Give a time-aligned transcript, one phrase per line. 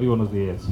[0.00, 0.66] Muy buenos días.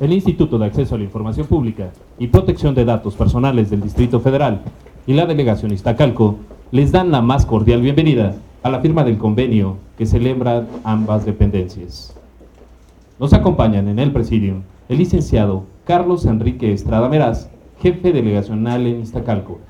[0.00, 4.18] El Instituto de Acceso a la Información Pública y Protección de Datos Personales del Distrito
[4.18, 4.62] Federal
[5.06, 6.38] y la Delegación Iztacalco
[6.72, 12.18] les dan la más cordial bienvenida a la firma del convenio que celebran ambas dependencias.
[13.20, 17.48] Nos acompañan en el presidium el licenciado Carlos Enrique Estrada Meraz,
[17.80, 19.60] jefe delegacional en Iztacalco.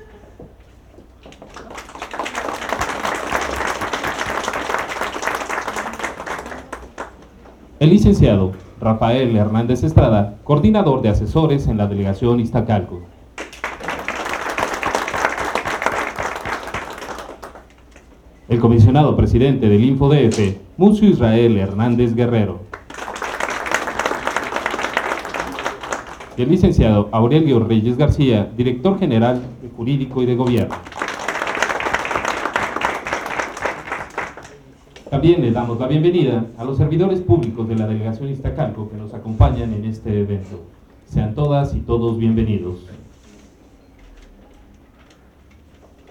[7.83, 13.01] El licenciado Rafael Hernández Estrada, coordinador de asesores en la delegación Iztacalco.
[18.47, 22.61] El comisionado presidente del InfoDF, Mucio Israel Hernández Guerrero.
[26.37, 30.92] Y el licenciado Aurelio Reyes García, director general de Jurídico y de Gobierno.
[35.13, 39.13] También le damos la bienvenida a los servidores públicos de la delegación Iztacalco que nos
[39.13, 40.63] acompañan en este evento.
[41.05, 42.87] Sean todas y todos bienvenidos.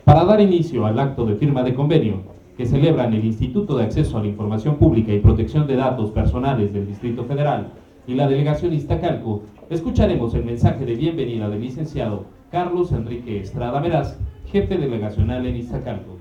[0.04, 2.22] Para dar inicio al acto de firma de convenio
[2.56, 6.72] que celebran el Instituto de Acceso a la Información Pública y Protección de Datos Personales
[6.72, 7.72] del Distrito Federal
[8.06, 14.16] y la delegación Iztacalco, escucharemos el mensaje de bienvenida del licenciado Carlos Enrique Estrada Meraz,
[14.46, 16.11] jefe delegacional en Iztacalco.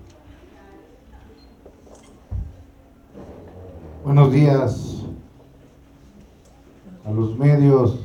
[4.04, 5.06] Buenos días
[7.06, 8.00] a los medios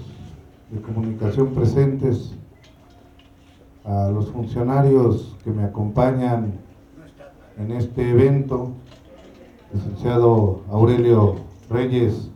[0.70, 2.34] de comunicación presentes,
[3.82, 6.52] a los funcionarios que me acompañan
[7.58, 8.72] en este evento,
[9.72, 11.36] licenciado Aurelio
[11.70, 12.30] Reyes,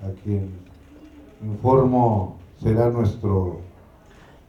[0.00, 0.50] a quien
[1.42, 3.58] informo será nuestro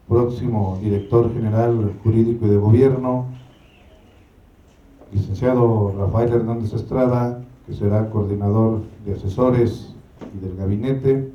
[0.08, 3.25] próximo director general jurídico y de gobierno,
[5.11, 9.94] licenciado Rafael Hernández Estrada, que será coordinador de asesores
[10.36, 11.31] y del gabinete,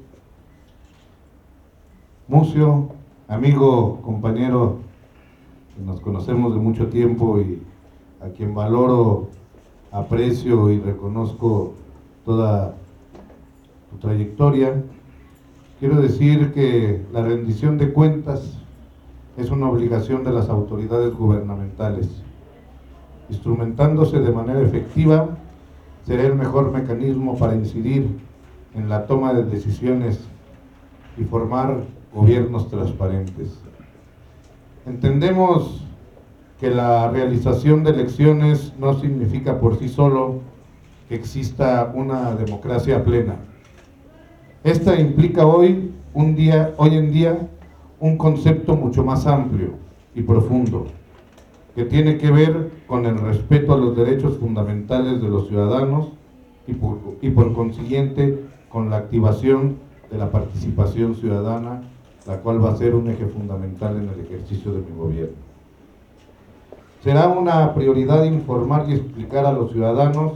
[2.29, 2.91] Mucio,
[3.27, 4.81] amigo, compañero,
[5.75, 7.63] que nos conocemos de mucho tiempo y
[8.21, 9.29] a quien valoro,
[9.91, 11.73] aprecio y reconozco
[12.27, 12.75] toda
[13.91, 14.85] tu trayectoria.
[15.81, 18.59] Quiero decir que la rendición de cuentas
[19.39, 22.11] es una obligación de las autoridades gubernamentales,
[23.31, 25.31] instrumentándose de manera efectiva
[26.09, 28.09] será el mejor mecanismo para incidir
[28.75, 30.19] en la toma de decisiones
[31.19, 33.61] y formar gobiernos transparentes.
[34.87, 35.85] Entendemos
[36.59, 40.41] que la realización de elecciones no significa por sí solo
[41.11, 43.37] que exista una democracia plena.
[44.65, 47.39] Esta implica hoy, un día, hoy en día
[48.01, 49.75] un concepto mucho más amplio
[50.15, 50.87] y profundo,
[51.79, 56.09] que tiene que ver con el respeto a los derechos fundamentales de los ciudadanos
[56.67, 59.77] y por, y por consiguiente con la activación
[60.11, 61.83] de la participación ciudadana,
[62.27, 65.37] la cual va a ser un eje fundamental en el ejercicio de mi gobierno.
[67.05, 70.33] Será una prioridad informar y explicar a los ciudadanos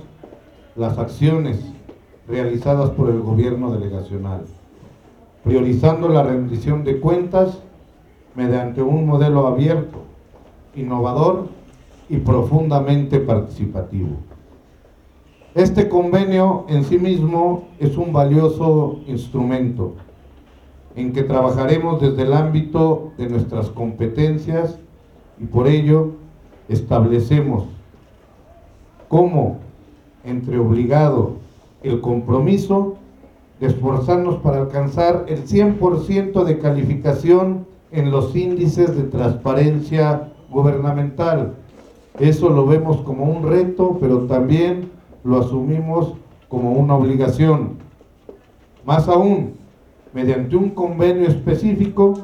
[0.77, 1.59] las acciones
[2.29, 4.43] realizadas por el gobierno delegacional,
[5.43, 7.59] priorizando la rendición de cuentas
[8.37, 10.12] mediante un modelo abierto,
[10.75, 11.49] innovador
[12.09, 14.17] y profundamente participativo.
[15.55, 19.95] Este convenio en sí mismo es un valioso instrumento
[20.97, 24.79] en que trabajaremos desde el ámbito de nuestras competencias
[25.39, 26.13] y por ello
[26.69, 27.65] establecemos
[29.09, 29.59] como
[30.25, 31.37] entre obligado
[31.83, 32.97] el compromiso
[33.61, 41.55] de esforzarnos para alcanzar el 100% de calificación en los índices de transparencia gubernamental.
[42.19, 44.91] Eso lo vemos como un reto, pero también
[45.25, 46.15] lo asumimos
[46.49, 47.79] como una obligación.
[48.85, 49.55] Más aún,
[50.13, 52.15] mediante un convenio específico,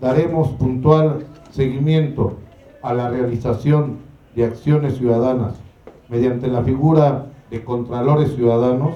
[0.00, 2.34] daremos puntual seguimiento
[2.82, 3.96] a la realización
[4.36, 5.54] de acciones ciudadanas
[6.08, 8.94] mediante la figura de contralores ciudadanos,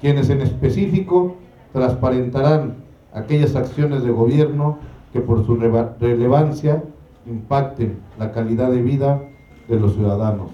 [0.00, 1.34] quienes en específico
[1.72, 2.76] transparentarán
[3.12, 4.78] aquellas acciones de gobierno
[5.12, 6.84] que por su relevancia
[7.28, 9.22] impacten la calidad de vida
[9.68, 10.50] de los ciudadanos.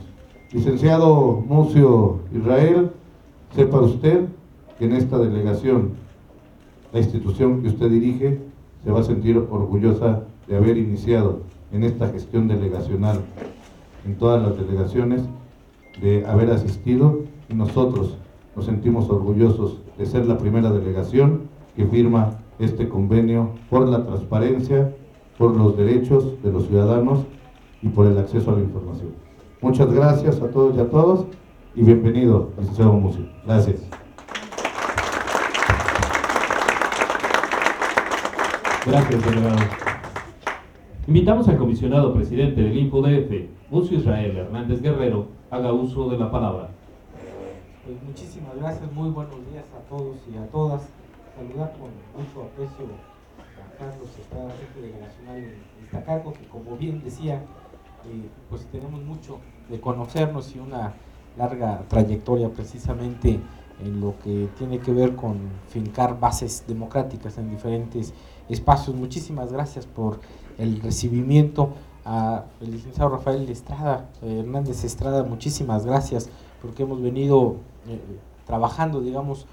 [0.53, 2.91] Licenciado Mucio Israel,
[3.55, 4.27] sepa usted
[4.79, 5.93] que en esta delegación,
[6.93, 8.41] la institución que usted dirige,
[8.83, 11.41] se va a sentir orgullosa de haber iniciado
[11.73, 13.21] en esta gestión delegacional,
[14.07, 15.23] en todas las delegaciones,
[16.01, 18.17] de haber asistido y nosotros
[18.55, 21.43] nos sentimos orgullosos de ser la primera delegación
[21.77, 24.95] que firma este convenio por la transparencia
[25.39, 27.21] por los derechos de los ciudadanos
[27.83, 29.13] y por el acceso a la información.
[29.61, 31.27] Muchas gracias a todos y a todos
[31.75, 33.29] y bienvenido, licenciado Musi.
[33.45, 33.81] Gracias.
[38.87, 39.57] Gracias, delegado.
[41.07, 43.31] Invitamos al comisionado presidente del InfoDF,
[43.71, 46.69] Mucio Israel Hernández Guerrero, haga uso de la palabra.
[47.85, 50.83] Pues muchísimas gracias, muy buenos días a todos y a todas.
[51.37, 52.87] Saludar con mucho aprecio
[53.79, 59.81] Carlos Estrada, jefe delegacional en Iztacalco, que como bien decía, eh, pues tenemos mucho de
[59.81, 60.95] conocernos y una
[61.37, 63.41] larga trayectoria precisamente
[63.83, 68.15] en lo que tiene que ver con fincar bases democráticas en diferentes
[68.49, 68.95] espacios.
[68.95, 70.21] Muchísimas gracias por
[70.59, 71.71] el recibimiento
[72.05, 76.29] a el licenciado Rafael Estrada, eh, Hernández Estrada, muchísimas gracias
[76.61, 77.57] porque hemos venido
[77.89, 77.99] eh,
[78.47, 79.47] trabajando, digamos,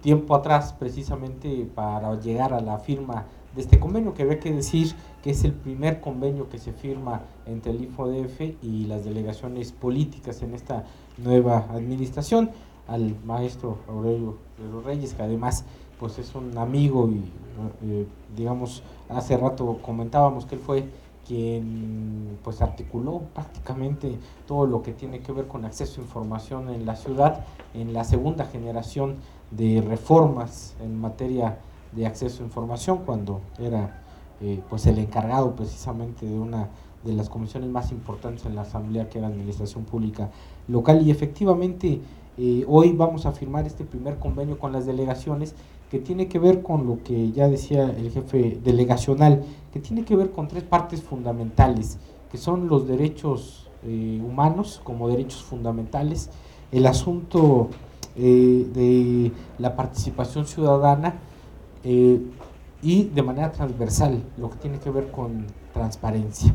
[0.00, 3.26] tiempo atrás precisamente para llegar a la firma
[3.58, 7.22] de este convenio, que había que decir que es el primer convenio que se firma
[7.44, 10.84] entre el IFODF y las delegaciones políticas en esta
[11.16, 12.52] nueva administración,
[12.86, 15.64] al maestro Aurelio de Reyes, que además
[15.98, 17.24] pues es un amigo y
[17.82, 18.06] eh,
[18.36, 20.84] digamos hace rato comentábamos que él fue
[21.26, 24.16] quien pues articuló prácticamente
[24.46, 27.44] todo lo que tiene que ver con acceso a información en la ciudad
[27.74, 29.16] en la segunda generación
[29.50, 31.58] de reformas en materia
[31.92, 34.02] de acceso a información cuando era
[34.40, 36.68] eh, pues el encargado precisamente de una
[37.04, 40.30] de las comisiones más importantes en la asamblea que era administración pública
[40.68, 41.04] local.
[41.06, 42.00] Y efectivamente
[42.36, 45.54] eh, hoy vamos a firmar este primer convenio con las delegaciones
[45.90, 49.42] que tiene que ver con lo que ya decía el jefe delegacional,
[49.72, 51.98] que tiene que ver con tres partes fundamentales,
[52.30, 56.30] que son los derechos eh, humanos como derechos fundamentales,
[56.70, 57.70] el asunto
[58.14, 61.20] de la participación ciudadana
[61.84, 66.54] y de manera transversal lo que tiene que ver con transparencia,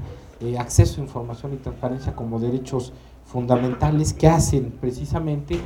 [0.60, 2.94] acceso a información y transparencia como derechos
[3.25, 5.60] fundamentales que hacen precisamente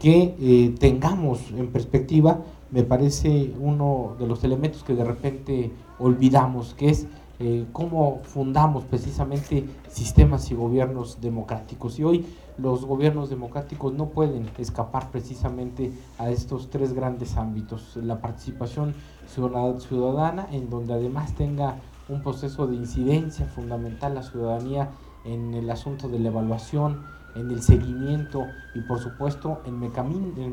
[0.00, 6.74] que eh, tengamos en perspectiva, me parece uno de los elementos que de repente olvidamos,
[6.74, 7.06] que es
[7.40, 11.98] eh, cómo fundamos precisamente sistemas y gobiernos democráticos.
[11.98, 12.26] Y hoy
[12.58, 17.96] los gobiernos democráticos no pueden escapar precisamente a estos tres grandes ámbitos.
[17.96, 18.94] La participación
[19.26, 21.76] ciudadana, en donde además tenga
[22.08, 24.90] un proceso de incidencia fundamental la ciudadanía
[25.24, 27.02] en el asunto de la evaluación,
[27.34, 29.80] en el seguimiento y por supuesto en,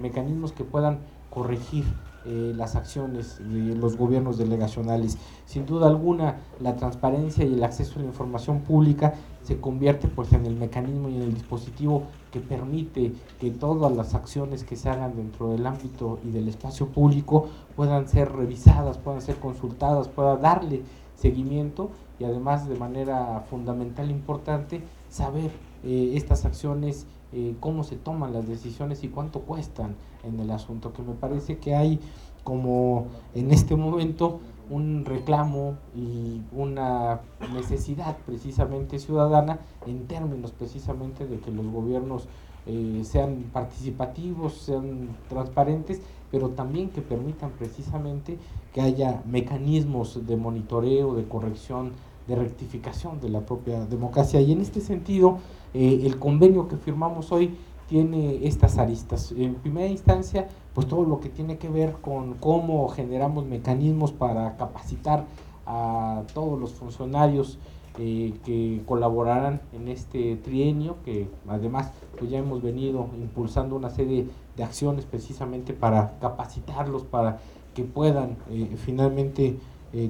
[0.01, 0.99] mecanismos que puedan
[1.29, 1.85] corregir
[2.25, 5.17] eh, las acciones de los gobiernos delegacionales.
[5.45, 10.31] Sin duda alguna, la transparencia y el acceso a la información pública se convierte pues,
[10.33, 14.89] en el mecanismo y en el dispositivo que permite que todas las acciones que se
[14.89, 20.37] hagan dentro del ámbito y del espacio público puedan ser revisadas, puedan ser consultadas, pueda
[20.37, 20.83] darle
[21.15, 21.89] seguimiento
[22.19, 25.51] y además de manera fundamental e importante saber
[25.83, 30.93] eh, estas acciones, eh, cómo se toman las decisiones y cuánto cuestan en el asunto,
[30.93, 31.99] que me parece que hay
[32.43, 34.39] como en este momento
[34.69, 37.19] un reclamo y una
[37.53, 42.27] necesidad precisamente ciudadana en términos precisamente de que los gobiernos
[42.67, 48.37] eh, sean participativos, sean transparentes, pero también que permitan precisamente
[48.73, 51.91] que haya mecanismos de monitoreo, de corrección,
[52.27, 54.39] de rectificación de la propia democracia.
[54.39, 55.39] Y en este sentido,
[55.73, 57.55] eh, el convenio que firmamos hoy
[57.91, 59.33] tiene estas aristas.
[59.37, 64.55] En primera instancia, pues todo lo que tiene que ver con cómo generamos mecanismos para
[64.55, 65.25] capacitar
[65.65, 67.59] a todos los funcionarios
[67.99, 74.25] eh, que colaborarán en este trienio, que además pues ya hemos venido impulsando una serie
[74.55, 77.39] de acciones precisamente para capacitarlos, para
[77.73, 79.57] que puedan eh, finalmente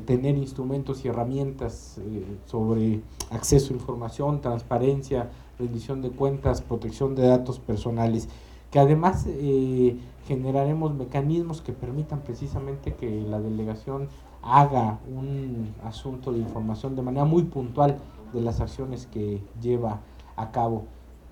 [0.06, 2.00] tener instrumentos y herramientas
[2.46, 8.28] sobre acceso a información, transparencia, rendición de cuentas, protección de datos personales,
[8.72, 14.08] que además eh, generaremos mecanismos que permitan precisamente que la delegación
[14.42, 18.00] haga un asunto de información de manera muy puntual
[18.34, 20.00] de las acciones que lleva
[20.36, 20.86] a cabo.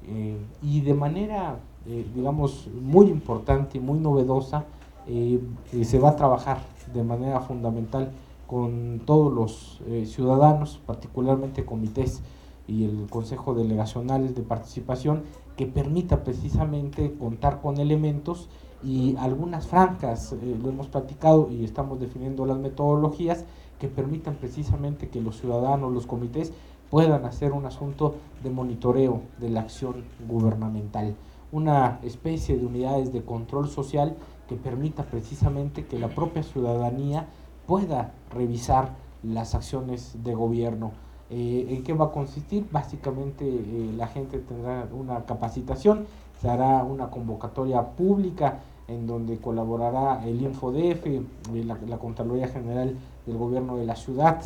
[0.07, 4.65] Eh, y de manera, eh, digamos, muy importante y muy novedosa,
[5.07, 6.59] se va a trabajar
[6.93, 8.12] de manera fundamental
[8.45, 12.21] con todos los ciudadanos, particularmente comités
[12.69, 15.23] y el Consejo Delegacional de Participación
[15.57, 18.47] que permita precisamente contar con elementos
[18.83, 23.43] y algunas francas, eh, lo hemos platicado y estamos definiendo las metodologías
[23.79, 26.53] que permitan precisamente que los ciudadanos, los comités
[26.89, 31.15] puedan hacer un asunto de monitoreo de la acción gubernamental,
[31.51, 34.15] una especie de unidades de control social
[34.47, 37.27] que permita precisamente que la propia ciudadanía
[37.67, 40.91] pueda revisar las acciones de gobierno
[41.29, 42.65] eh, ¿En qué va a consistir?
[42.71, 46.07] Básicamente eh, la gente tendrá una capacitación,
[46.41, 51.21] se hará una convocatoria pública en donde colaborará el InfoDF, eh,
[51.65, 52.95] la, la Contraloría General
[53.27, 54.41] del Gobierno de la Ciudad,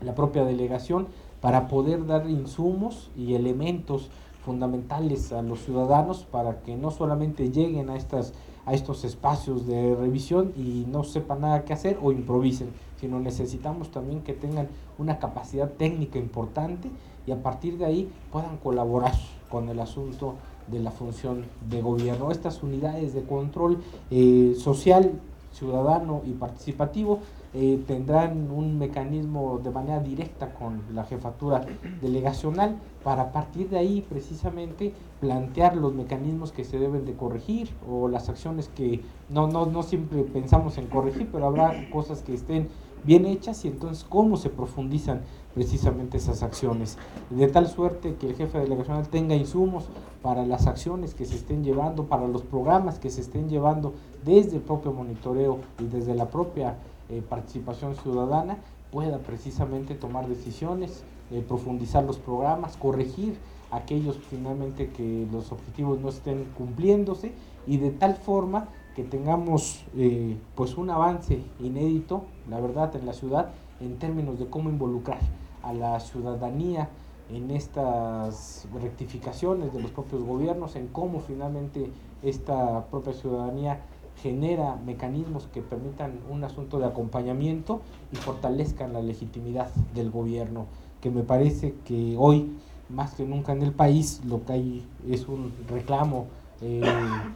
[0.00, 1.06] la propia delegación,
[1.40, 4.10] para poder dar insumos y elementos
[4.44, 8.32] fundamentales a los ciudadanos para que no solamente lleguen a, estas,
[8.66, 13.90] a estos espacios de revisión y no sepan nada que hacer o improvisen, sino necesitamos
[13.90, 16.90] también que tengan una capacidad técnica importante
[17.26, 19.14] y a partir de ahí puedan colaborar
[19.48, 20.34] con el asunto
[20.68, 22.30] de la función de gobierno.
[22.30, 23.78] Estas unidades de control
[24.10, 25.20] eh, social,
[25.52, 27.20] ciudadano y participativo
[27.52, 31.62] eh, tendrán un mecanismo de manera directa con la jefatura
[32.00, 38.06] delegacional para partir de ahí precisamente plantear los mecanismos que se deben de corregir o
[38.06, 42.68] las acciones que no, no, no siempre pensamos en corregir, pero habrá cosas que estén
[43.04, 45.22] bien hechas y entonces cómo se profundizan
[45.54, 46.96] precisamente esas acciones.
[47.30, 49.88] De tal suerte que el jefe delegacional tenga insumos
[50.22, 54.56] para las acciones que se estén llevando, para los programas que se estén llevando desde
[54.56, 56.76] el propio monitoreo y desde la propia
[57.08, 58.58] eh, participación ciudadana
[58.92, 63.36] pueda precisamente tomar decisiones, eh, profundizar los programas, corregir
[63.70, 67.32] aquellos finalmente que los objetivos no estén cumpliéndose
[67.66, 73.12] y de tal forma que tengamos eh, pues un avance inédito, la verdad, en la
[73.12, 75.20] ciudad en términos de cómo involucrar
[75.62, 76.88] a la ciudadanía
[77.30, 81.90] en estas rectificaciones de los propios gobiernos, en cómo finalmente
[82.22, 83.80] esta propia ciudadanía
[84.22, 87.80] genera mecanismos que permitan un asunto de acompañamiento
[88.12, 90.66] y fortalezcan la legitimidad del gobierno,
[91.00, 92.52] que me parece que hoy,
[92.88, 96.26] más que nunca en el país, lo que hay es un reclamo
[96.62, 96.82] eh,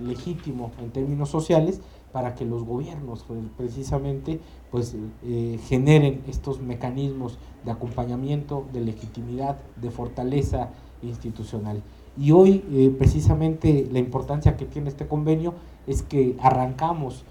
[0.00, 1.80] legítimo en términos sociales
[2.12, 4.38] para que los gobiernos pues, precisamente
[4.70, 10.68] pues eh, generen estos mecanismos de acompañamiento, de legitimidad, de fortaleza
[11.02, 11.82] institucional.
[12.18, 15.54] Y hoy eh, precisamente la importancia que tiene este convenio
[15.86, 17.24] es que arrancamos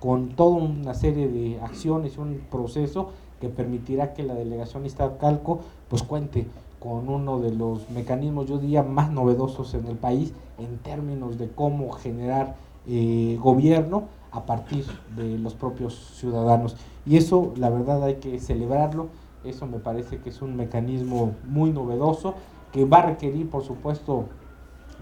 [0.00, 3.10] con toda una serie de acciones, un proceso
[3.40, 6.48] que permitirá que la delegación Iztacalco pues cuente
[6.80, 11.48] con uno de los mecanismos, yo diría, más novedosos en el país en términos de
[11.48, 12.56] cómo generar
[12.86, 14.84] eh, gobierno a partir
[15.16, 16.76] de los propios ciudadanos.
[17.06, 19.08] Y eso, la verdad, hay que celebrarlo.
[19.44, 22.34] Eso me parece que es un mecanismo muy novedoso
[22.72, 24.26] que va a requerir, por supuesto,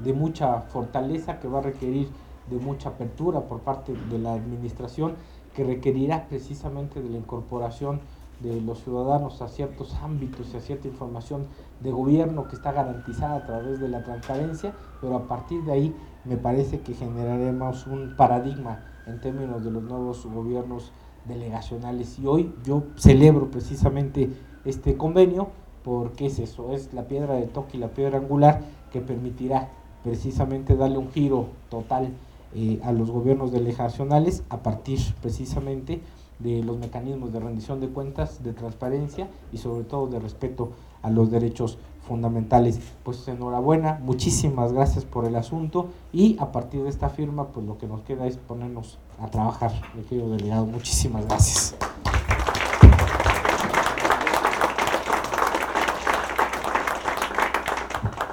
[0.02, 2.08] de mucha fortaleza, que va a requerir
[2.50, 5.14] de mucha apertura por parte de la administración
[5.54, 8.00] que requerirá precisamente de la incorporación
[8.40, 11.46] de los ciudadanos a ciertos ámbitos y a cierta información
[11.80, 15.96] de gobierno que está garantizada a través de la transparencia, pero a partir de ahí
[16.24, 20.92] me parece que generaremos un paradigma en términos de los nuevos gobiernos
[21.26, 22.18] delegacionales.
[22.18, 24.30] Y hoy yo celebro precisamente
[24.64, 25.48] este convenio
[25.82, 29.68] porque es eso, es la piedra de toque y la piedra angular que permitirá
[30.02, 32.12] precisamente darle un giro total
[32.54, 36.00] eh, a los gobiernos delegacionales a partir precisamente
[36.38, 40.70] de los mecanismos de rendición de cuentas, de transparencia y sobre todo de respeto
[41.02, 42.80] a los derechos fundamentales.
[43.02, 47.78] Pues enhorabuena, muchísimas gracias por el asunto y a partir de esta firma pues lo
[47.78, 50.66] que nos queda es ponernos a trabajar, mi querido delegado.
[50.66, 51.76] Muchísimas gracias.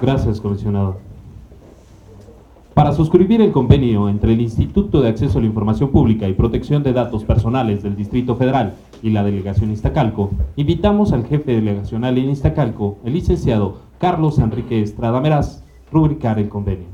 [0.00, 1.13] Gracias, comisionado.
[2.94, 6.84] Para suscribir el convenio entre el Instituto de Acceso a la Información Pública y Protección
[6.84, 12.30] de Datos Personales del Distrito Federal y la Delegación Iztacalco, invitamos al jefe delegacional en
[12.30, 16.86] Iztacalco, el licenciado Carlos Enrique Estrada Meraz, rubricar el convenio.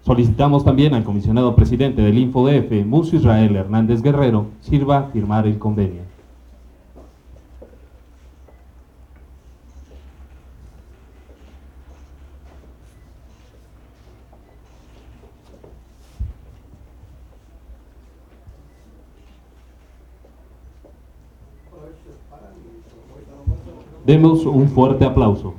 [0.00, 6.11] Solicitamos también al comisionado presidente del InfoDF, Muso Israel Hernández Guerrero, sirva firmar el convenio.
[24.04, 25.54] Demos un fuerte aplauso.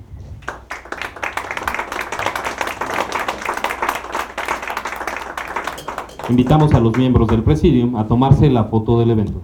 [6.29, 9.41] Invitamos a los miembros del Presidium a tomarse la foto del evento.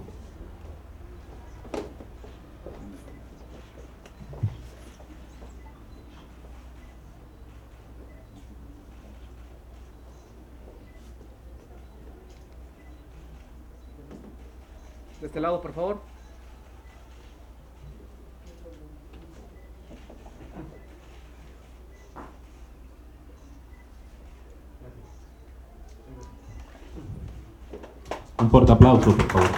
[15.20, 16.19] De este lado, por favor.
[28.50, 29.48] Un fuerte aplauso, por favor.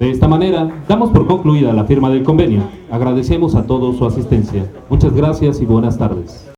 [0.00, 2.62] De esta manera, damos por concluida la firma del convenio.
[2.90, 4.72] Agradecemos a todos su asistencia.
[4.88, 6.48] Muchas gracias y buenas tardes.